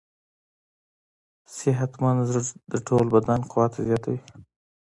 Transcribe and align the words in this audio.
صحتمند 1.55 2.19
زړه 2.29 2.41
د 2.71 2.73
ټول 2.87 3.05
بدن 3.15 3.39
قوت 3.51 3.73
زیاتوي. 3.87 4.19